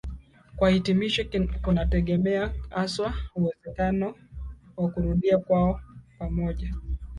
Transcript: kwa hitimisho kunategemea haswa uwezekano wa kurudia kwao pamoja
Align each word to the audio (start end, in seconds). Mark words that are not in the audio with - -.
kwa 0.55 0.69
hitimisho 0.69 1.23
kunategemea 1.63 2.53
haswa 2.69 3.13
uwezekano 3.35 4.15
wa 4.77 4.89
kurudia 4.89 5.37
kwao 5.37 5.81
pamoja 6.19 6.73